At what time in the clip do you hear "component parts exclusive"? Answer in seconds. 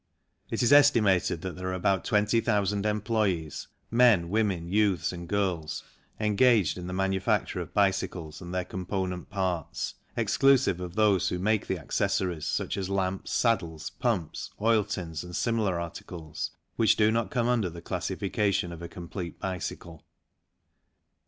8.65-10.79